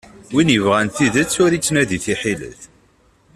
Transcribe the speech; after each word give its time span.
Win 0.33 0.53
ibɣan 0.57 0.87
tidet, 0.95 1.33
ur 1.43 1.51
ittnadi 1.53 1.99
tiḥilet. 2.03 2.61